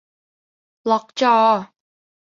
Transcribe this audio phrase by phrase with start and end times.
[0.89, 1.35] ล็อกจอ